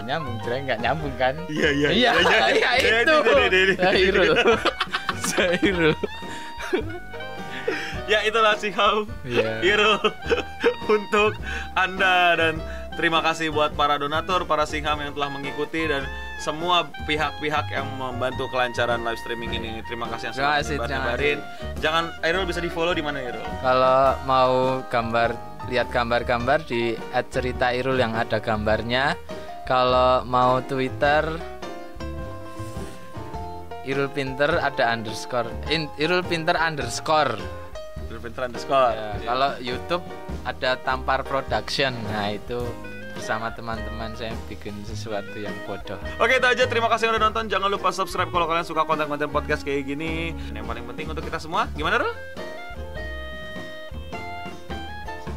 [0.06, 1.88] nyambung jreng nggak nyambung kan Iya iya.
[1.90, 2.10] iya
[2.54, 2.70] iya
[3.02, 3.16] itu
[3.66, 4.32] Zairul
[5.20, 5.94] Zairul
[8.06, 9.10] Ya itulah Siham.
[9.26, 9.58] Iya.
[9.66, 9.98] Hero
[10.94, 11.34] untuk
[11.74, 12.54] Anda dan
[12.94, 16.06] terima kasih buat para donatur, para singham yang telah mengikuti dan
[16.38, 19.82] semua pihak-pihak yang membantu kelancaran live streaming ini.
[19.90, 21.38] Terima kasih yang sudah nyebar-nyebarin.
[21.82, 23.42] Jangan Airul bisa di-follow di mana Airul?
[23.58, 24.54] kalau mau
[24.86, 25.34] gambar
[25.66, 29.18] lihat gambar-gambar di @ceritairul yang ada gambarnya
[29.66, 31.26] kalau mau Twitter
[33.86, 35.46] Irul Pinter ada underscore.
[35.70, 37.38] In, Irul Pinter underscore.
[38.06, 38.90] Airul Pinter underscore.
[38.90, 39.26] Ya, Iya.
[39.26, 40.04] kalau YouTube
[40.42, 41.94] ada Tampar Production.
[42.10, 42.66] Nah itu
[43.14, 45.98] bersama teman-teman saya bikin sesuatu yang bodoh.
[46.18, 46.66] Oke itu aja.
[46.66, 47.46] Terima kasih udah nonton.
[47.46, 50.34] Jangan lupa subscribe kalau kalian suka konten-konten podcast kayak gini.
[50.50, 52.10] Dan yang paling penting untuk kita semua Gimana Rul?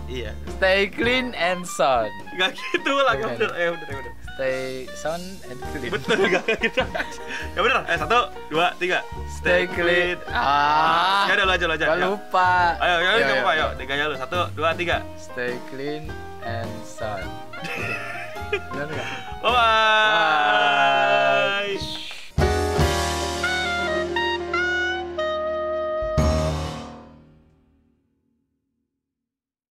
[0.09, 0.33] Iya.
[0.57, 2.09] Stay clean and sound.
[2.33, 5.19] Gak gitu lah bener Eh udah udah stay sound
[5.51, 5.91] and clean.
[5.91, 6.79] Betul gak gitu
[7.55, 9.03] Ya bener Eh satu Dua Tiga.
[9.27, 10.15] Stay clean.
[10.31, 11.27] ah.
[11.27, 11.85] Ya udah lu aja lu aja.
[11.91, 12.07] Gak Yuk.
[12.15, 12.79] lupa.
[12.79, 13.59] Ayo ayo Yo, jangan yo, lupa yo.
[13.59, 14.15] yuk Tiga aja lu.
[14.15, 15.03] Satu Dua Tiga.
[15.19, 16.07] Stay clean
[16.47, 17.27] and sound.
[18.71, 19.09] Benar nggak?
[19.43, 21.07] Bye bye